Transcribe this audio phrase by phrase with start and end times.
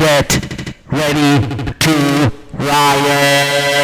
[0.00, 0.32] Get
[0.90, 1.46] ready
[1.78, 3.79] to riot.